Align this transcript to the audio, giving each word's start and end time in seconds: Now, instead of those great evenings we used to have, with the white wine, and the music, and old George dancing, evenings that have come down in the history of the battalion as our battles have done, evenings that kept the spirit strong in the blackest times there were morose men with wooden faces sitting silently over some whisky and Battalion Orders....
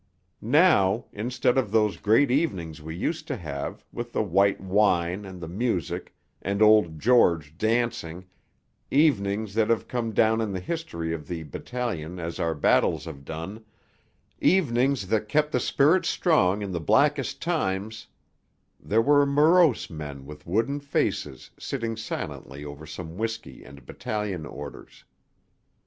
Now, 0.41 1.05
instead 1.13 1.59
of 1.59 1.69
those 1.71 1.97
great 1.97 2.31
evenings 2.31 2.81
we 2.81 2.95
used 2.95 3.27
to 3.27 3.37
have, 3.37 3.85
with 3.93 4.13
the 4.13 4.23
white 4.23 4.59
wine, 4.59 5.25
and 5.25 5.39
the 5.39 5.47
music, 5.47 6.11
and 6.41 6.59
old 6.59 6.97
George 6.99 7.55
dancing, 7.55 8.25
evenings 8.89 9.53
that 9.53 9.69
have 9.69 9.87
come 9.87 10.11
down 10.11 10.41
in 10.41 10.53
the 10.53 10.59
history 10.59 11.13
of 11.13 11.27
the 11.27 11.43
battalion 11.43 12.19
as 12.19 12.39
our 12.39 12.55
battles 12.55 13.05
have 13.05 13.23
done, 13.23 13.63
evenings 14.39 15.05
that 15.05 15.29
kept 15.29 15.51
the 15.51 15.59
spirit 15.59 16.03
strong 16.07 16.63
in 16.63 16.71
the 16.71 16.79
blackest 16.79 17.39
times 17.39 18.07
there 18.79 19.03
were 19.03 19.23
morose 19.23 19.87
men 19.91 20.25
with 20.25 20.47
wooden 20.47 20.79
faces 20.79 21.51
sitting 21.59 21.95
silently 21.95 22.65
over 22.65 22.87
some 22.87 23.17
whisky 23.17 23.63
and 23.63 23.85
Battalion 23.85 24.47
Orders.... 24.47 25.03